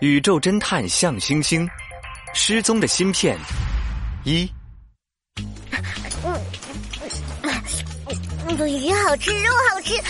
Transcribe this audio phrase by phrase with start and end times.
[0.00, 1.68] 宇宙侦探向星星
[2.32, 3.36] 失踪的芯片
[4.22, 4.48] 一。
[6.24, 6.40] 嗯，
[8.68, 10.00] 鱼好吃，肉好吃，米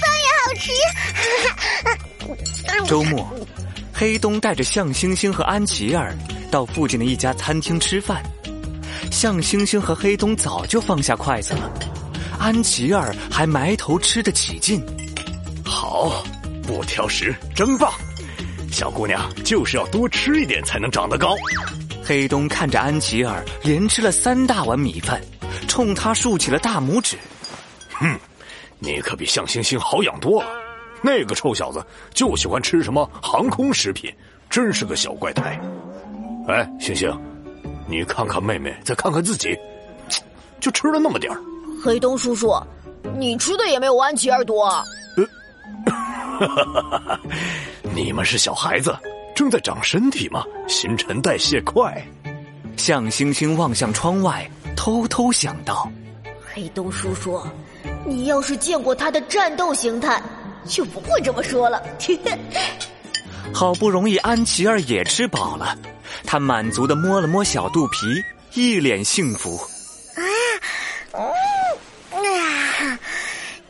[0.00, 0.72] 饭也好吃。
[2.88, 3.32] 周末，
[3.92, 6.12] 黑东带着向星星和安琪儿
[6.50, 8.20] 到附近的一家餐厅吃饭。
[9.12, 11.72] 向星星和黑东早就放下筷子了，
[12.40, 14.84] 安琪儿还埋头吃得起劲。
[15.64, 16.24] 好，
[16.66, 17.92] 不挑食，真棒。
[18.72, 21.36] 小姑娘就是要多吃一点才能长得高。
[22.02, 25.20] 黑东看着安琪儿连吃了三大碗米饭，
[25.68, 27.16] 冲他竖起了大拇指。
[27.92, 28.18] 哼，
[28.78, 30.48] 你可比向星星好养多了。
[31.02, 34.12] 那个臭小子就喜欢吃什么航空食品，
[34.48, 35.60] 真是个小怪胎。
[36.48, 37.12] 哎，星星，
[37.86, 39.56] 你看看妹妹，再看看自己，
[40.60, 41.38] 就吃了那么点儿。
[41.84, 42.52] 黑东叔叔，
[43.18, 44.66] 你吃的也没有安琪儿多。
[44.68, 47.20] 哈哈哈哈
[47.94, 48.96] 你们是小孩子，
[49.34, 52.02] 正在长身体嘛，新陈代谢快。
[52.76, 55.90] 向星星望向窗外，偷偷想到：
[56.42, 57.40] 黑洞叔叔，
[58.06, 60.22] 你要是见过他的战斗形态，
[60.66, 61.82] 就不会这么说了。
[63.52, 65.76] 好不容易安琪儿也吃饱了，
[66.24, 68.06] 他满足的摸了摸小肚皮，
[68.54, 69.56] 一脸幸福。
[70.14, 70.22] 啊，
[72.12, 72.98] 嗯，啊，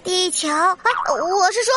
[0.05, 1.73] 地球，我是说。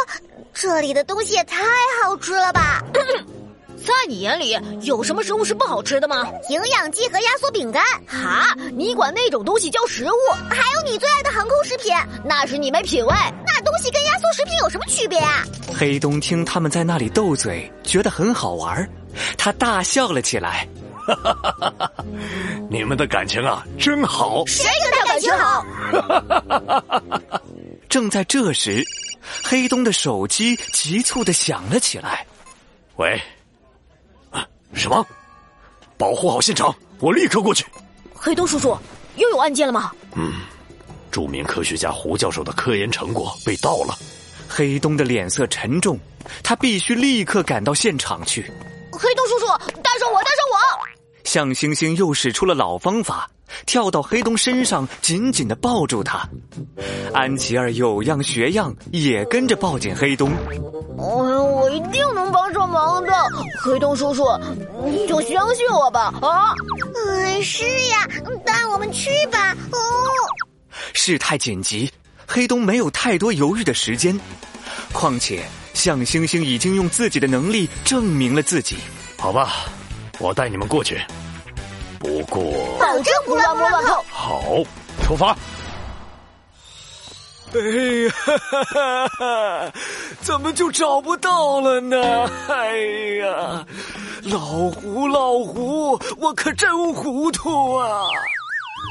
[0.55, 1.61] 这里的东西也太
[2.01, 2.81] 好吃了吧！
[3.85, 6.25] 在你眼里有什么食物是不好吃的吗？
[6.49, 7.83] 营养剂和压缩饼干。
[8.07, 10.17] 哈，你管那种东西叫食物？
[10.49, 13.13] 还有你最爱的航空食品，那是你没品味。
[13.45, 15.43] 那东西跟压缩食品有什么区别啊？
[15.77, 18.89] 黑东听他们在那里斗嘴，觉得很好玩，
[19.37, 20.67] 他大笑了起来。
[21.05, 21.91] 哈哈哈哈哈！
[22.71, 24.43] 你们的感情啊，真好。
[24.47, 25.63] 谁跟他感情好？
[25.91, 26.83] 哈哈哈哈
[27.29, 27.41] 哈！
[27.87, 28.83] 正在这时。
[29.43, 32.25] 黑东的手机急促的响了起来，
[32.97, 33.21] 喂，
[34.31, 35.05] 啊，什么？
[35.97, 37.65] 保护好现场，我立刻过去。
[38.13, 38.77] 黑东叔叔，
[39.15, 39.91] 又有案件了吗？
[40.15, 40.33] 嗯，
[41.11, 43.97] 著名科学家胡教授的科研成果被盗了。
[44.47, 45.99] 黑东的脸色沉重，
[46.43, 48.43] 他必须立刻赶到现场去。
[48.91, 49.47] 黑东叔叔，
[49.81, 50.94] 带上我，带上我。
[51.35, 53.29] 向星星又使出了老方法。
[53.65, 56.25] 跳到黑洞身上，紧紧的抱住他。
[57.13, 60.31] 安琪儿有样学样，也跟着抱紧黑洞。
[60.95, 61.25] 我
[61.57, 63.11] 我一定能帮上忙的，
[63.61, 64.23] 黑洞叔叔，
[64.85, 66.55] 你就相信我吧啊！
[66.95, 68.07] 嗯，是呀，
[68.45, 69.51] 带我们去吧。
[69.73, 69.77] 哦，
[70.93, 71.91] 事态紧急，
[72.25, 74.17] 黑洞没有太多犹豫的时间。
[74.93, 75.43] 况且
[75.73, 78.77] 向星星已经用自己的能力证明了自己。
[79.17, 79.65] 好吧，
[80.17, 80.97] 我带你们过去。
[82.05, 82.43] 不过，
[82.79, 83.95] 保证不乱摸乱碰。
[84.11, 84.63] 好，
[85.03, 85.35] 出发。
[87.51, 89.71] 哎呀，哈哈
[90.21, 92.29] 怎么就找不到了呢？
[92.47, 92.77] 哎
[93.17, 93.65] 呀，
[94.21, 94.39] 老
[94.69, 98.01] 胡老胡，我可真糊涂啊！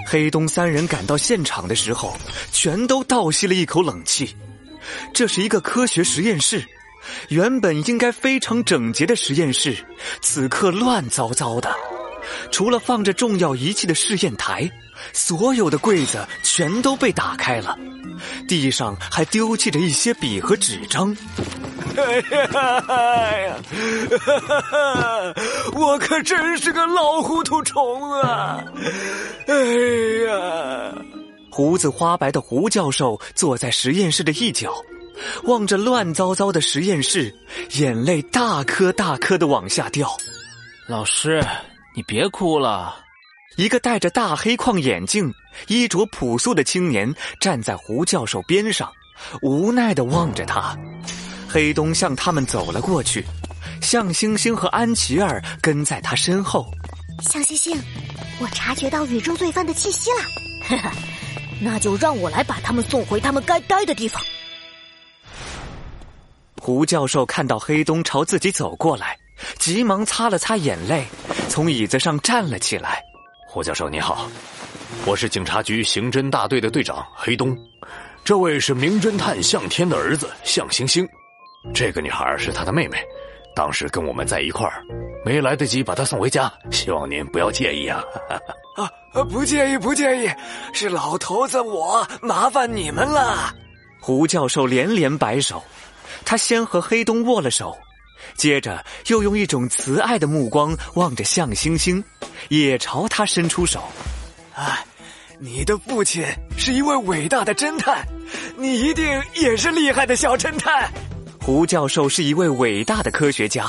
[0.09, 2.17] 黑东三人赶到现场的时候，
[2.51, 4.35] 全都倒吸了一口冷气。
[5.13, 6.65] 这是一个科学实验室，
[7.29, 9.77] 原本应该非常整洁的实验室，
[10.21, 11.73] 此刻乱糟糟的。
[12.51, 14.71] 除了放着重要仪器的试验台，
[15.13, 17.77] 所有的柜子全都被打开了，
[18.49, 21.17] 地上还丢弃着一些笔和纸张。
[21.97, 23.57] 哎呀，
[25.75, 28.65] 我可真是个老糊涂虫啊！
[29.47, 29.55] 哎
[30.27, 30.93] 呀，
[31.51, 34.75] 胡子花白的胡教授坐在实验室的一角，
[35.45, 37.33] 望着乱糟糟的实验室，
[37.79, 40.09] 眼泪大颗大颗的往下掉。
[40.89, 41.45] 老师。
[41.97, 42.97] 你别哭了，
[43.57, 45.33] 一个戴着大黑框眼镜、
[45.69, 48.93] 衣着朴素的青年站在胡教授边上，
[49.43, 50.77] 无奈的望着他。
[51.49, 53.25] 黑东向他们走了过去，
[53.81, 56.67] 向星星和安琪儿跟在他身后。
[57.23, 57.81] 向星星，
[58.41, 60.17] 我察觉到宇宙罪犯的气息了。
[60.69, 60.93] 哈哈，
[61.61, 64.21] 那就让我来把他们送回他们该待的地方。
[66.61, 69.17] 胡教授看到黑东朝自己走过来。
[69.59, 71.05] 急忙擦了擦眼泪，
[71.55, 73.01] 从椅子上站了起来。
[73.47, 74.29] 胡教授你好，
[75.07, 77.57] 我是警察局刑侦大队的队长黑东，
[78.25, 81.09] 这位是名侦探向天的儿子向星星，
[81.73, 82.99] 这个女孩是他的妹妹，
[83.55, 84.83] 当时跟我们在一块儿，
[85.25, 88.03] 没来得及把她送回家，希望您不要介意啊。
[88.75, 88.91] 啊，
[89.31, 90.29] 不介意不介意，
[90.73, 93.55] 是老头子我麻烦你们了。
[94.01, 95.63] 胡教授连连摆手，
[96.25, 97.79] 他先和黑东握了手。
[98.37, 102.03] 接着，又用一种慈爱的目光望着向星星，
[102.49, 103.83] 也朝他伸出手。
[104.55, 104.85] 啊，
[105.39, 106.25] 你的父亲
[106.57, 108.07] 是一位伟大的侦探，
[108.57, 109.05] 你一定
[109.35, 110.91] 也是厉害的小侦探。
[111.41, 113.67] 胡教授是一位伟大的科学家，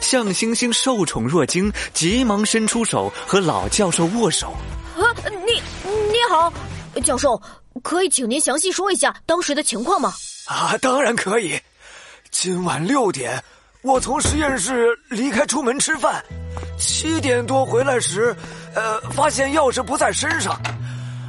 [0.00, 4.54] 向星星受宠若惊，急忙伸出手和老教授握手。
[4.96, 5.02] 啊，
[5.46, 6.52] 你你好，
[7.02, 7.40] 教授，
[7.82, 10.12] 可以请您详细说一下当时的情况吗？
[10.46, 11.58] 啊，当然可以。
[12.30, 13.42] 今晚六点，
[13.84, 16.24] 我从实验室离开，出门吃饭。
[16.78, 18.34] 七点多回来时，
[18.74, 20.58] 呃，发现钥匙不在身上。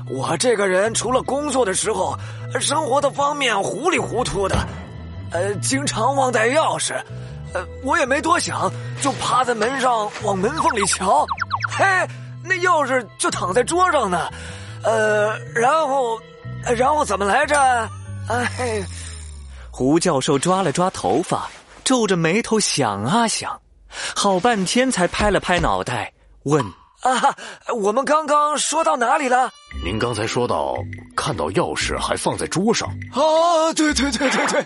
[0.10, 2.18] 我这个人除了工作的时候，
[2.62, 4.56] 生活的方面糊里糊涂的，
[5.32, 6.94] 呃，经常忘带钥匙。
[7.54, 11.28] 呃，我也没多想，就趴在门上往门缝里瞧，
[11.70, 11.84] 嘿，
[12.42, 14.30] 那钥匙就躺在桌上呢。
[14.82, 16.18] 呃，然后，
[16.78, 17.60] 然后怎么来着？
[18.30, 18.82] 哎，
[19.70, 21.50] 胡教授抓了抓头发，
[21.86, 23.62] 皱着眉头想啊想，
[24.16, 26.12] 好半天才拍了拍脑袋，
[26.44, 26.66] 问。
[27.02, 27.36] 啊，
[27.76, 29.52] 我们刚刚说到哪里了？
[29.84, 30.76] 您刚才说到
[31.16, 32.90] 看到钥匙还放在桌上。
[33.12, 34.66] 啊，对对对对对，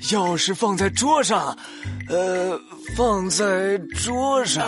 [0.00, 1.56] 钥匙放在桌上，
[2.08, 2.60] 呃，
[2.96, 4.66] 放在桌上。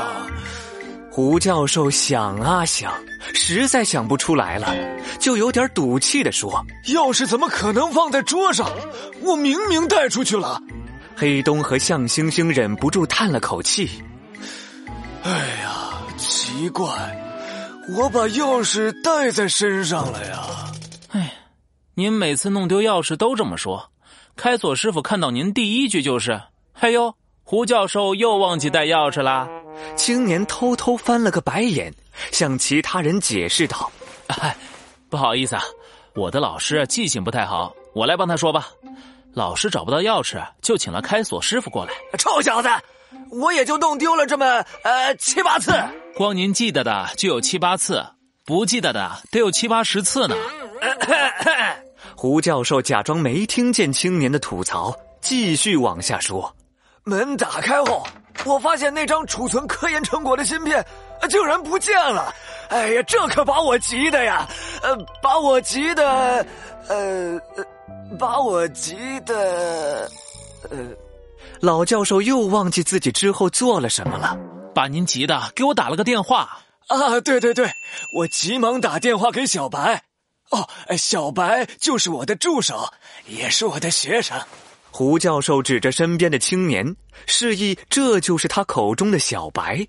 [1.11, 2.93] 胡教授想啊想，
[3.35, 4.73] 实在想不出来了，
[5.19, 8.71] 就有点赌气的说：“钥匙怎么可能放在桌上？
[9.23, 10.63] 我明明带出去了。”
[11.19, 13.91] 黑东和向星星忍不住叹了口气
[15.25, 15.31] ：“哎
[15.63, 15.75] 呀。”
[16.19, 16.91] 奇怪，
[17.97, 20.41] 我把钥匙带在身上了呀！
[21.11, 21.33] 哎，
[21.95, 23.93] 您每次弄丢钥匙都这么说。
[24.35, 26.41] 开锁师傅看到您第一句就是
[26.75, 29.49] ：“嘿呦，胡教授又忘记带钥匙啦。”
[29.95, 31.95] 青年偷偷翻了个白眼，
[32.33, 33.89] 向其他人解释道
[34.27, 34.57] ：“哎，
[35.09, 35.63] 不好意思啊，
[36.17, 38.71] 我的老师记性不太好，我来帮他说吧。
[39.35, 41.93] 老师找不到钥匙，就请了开锁师傅过来。
[42.19, 42.69] 臭小子！”
[43.31, 45.73] 我也就弄丢了这么呃七八次，
[46.15, 48.05] 光您记得的就有七八次，
[48.45, 50.37] 不记得的得有七八十次呢。
[52.15, 56.55] 胡教授假装没听见青年的吐槽，继续往下说：
[57.05, 58.07] 门打开后，
[58.45, 60.85] 我发现那张储存科研成果的芯片
[61.31, 62.35] 竟然不见了。
[62.69, 64.47] 哎呀，这可把我急的呀，
[64.83, 66.47] 呃，把我急的，
[66.89, 67.41] 呃，
[68.17, 68.97] 把我急
[69.27, 70.11] 的，
[70.71, 70.79] 呃。
[71.61, 74.39] 老教授又忘记自己之后做了什么了，
[74.73, 77.21] 把您急的给我打了个电话啊！
[77.21, 77.69] 对对对，
[78.17, 80.05] 我急忙打电话给小白。
[80.51, 82.89] 哦，小白就是我的助手，
[83.27, 84.41] 也是我的学生。
[84.91, 86.97] 胡教授指着身边的青年，
[87.27, 89.87] 示意这就是他口中的小白。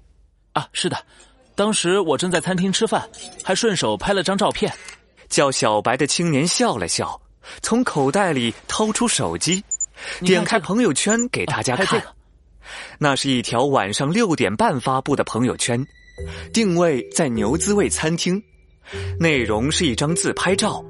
[0.54, 0.98] 啊，是的，
[1.56, 3.08] 当时我正在餐厅吃饭，
[3.44, 4.74] 还顺手拍了张照片。
[5.30, 7.22] 叫小白的青年笑了笑，
[7.62, 9.64] 从口袋里掏出手机。
[10.22, 12.02] 点开朋友圈给大家看，
[12.98, 15.86] 那是一条晚上六点半发布的朋友圈，
[16.54, 18.42] 定位在牛滋味餐厅，
[19.20, 20.82] 内容是一张自拍照，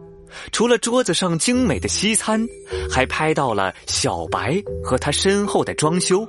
[0.52, 2.48] 除了桌子上精美的西餐，
[2.88, 6.24] 还拍到了小白和他身后的装修。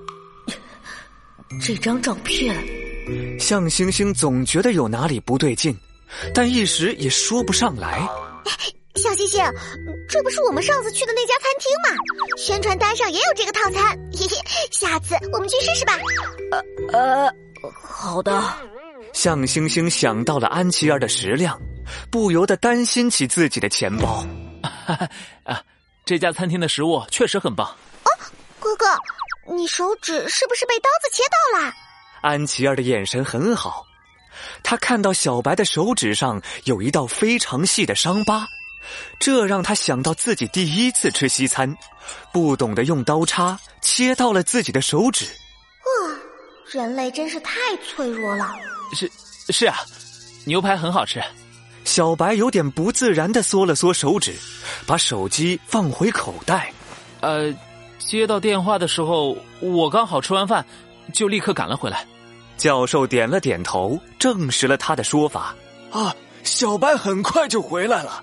[1.61, 2.57] 这张照片，
[3.39, 5.77] 向星星总觉得有哪里不对劲，
[6.33, 8.09] 但一时也说不上来。
[8.97, 9.43] 小星星，
[10.09, 12.37] 这不是我们上次去的那家餐厅吗？
[12.37, 15.97] 宣传单上也有这个套餐，嘿嘿，下次我们去试试吧。
[16.93, 17.35] 呃呃，
[17.83, 18.43] 好的。
[19.13, 21.61] 向星星想到了安琪儿的食量，
[22.11, 24.25] 不由得担心起自己的钱包。
[25.45, 25.63] 啊，
[26.05, 27.67] 这家餐厅的食物确实很棒。
[27.67, 28.11] 哦，
[28.59, 28.87] 哥哥，
[29.55, 31.73] 你手指是不是被刀子切到了？
[32.23, 33.85] 安琪儿的眼神很好，
[34.63, 38.47] 她看到小白的手指上有一道非常细的伤疤。
[39.19, 41.77] 这让他想到自己第一次吃西餐，
[42.33, 45.27] 不懂得用刀叉切到了自己的手指。
[45.27, 46.17] 哇，
[46.71, 48.51] 人类真是太脆弱了。
[48.95, 49.11] 是，
[49.51, 49.77] 是啊，
[50.45, 51.23] 牛排很好吃。
[51.85, 54.35] 小白有点不自然的缩了缩手指，
[54.87, 56.73] 把手机放回口袋。
[57.21, 57.53] 呃，
[57.99, 60.65] 接到电话的时候，我刚好吃完饭，
[61.13, 62.07] 就立刻赶了回来。
[62.57, 65.55] 教授点了点头，证实了他的说法。
[65.91, 68.23] 啊，小白很快就回来了。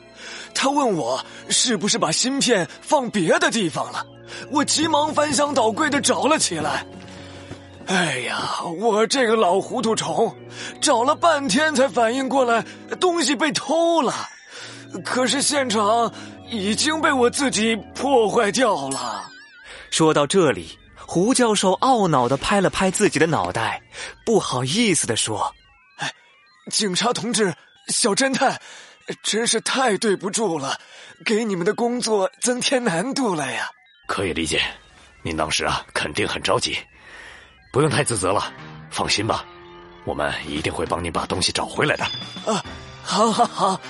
[0.53, 4.05] 他问我是不是把芯片放别的地方了，
[4.51, 6.86] 我急忙翻箱倒柜的找了起来。
[7.88, 10.36] 哎呀，我这个老糊涂虫，
[10.81, 12.65] 找了半天才反应过来
[13.00, 14.13] 东西被偷了，
[15.05, 16.12] 可是现场
[16.50, 19.24] 已经被我自己破坏掉了。
[19.89, 23.81] 说到这里，胡教授懊恼的拍了拍自己的脑袋，
[24.25, 25.55] 不好意思的说
[26.00, 26.12] ：“哎，
[26.69, 27.53] 警察同志，
[27.88, 28.60] 小侦探。”
[29.23, 30.77] 真是太对不住了，
[31.25, 33.69] 给你们的工作增添难度了呀。
[34.07, 34.61] 可以理解，
[35.21, 36.77] 您当时啊肯定很着急，
[37.71, 38.53] 不用太自责了。
[38.89, 39.45] 放心吧，
[40.05, 42.05] 我们一定会帮您把东西找回来的。
[42.45, 42.63] 啊，
[43.03, 43.81] 好，好，好，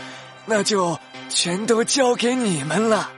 [0.46, 3.12] 那就全都交给你们了。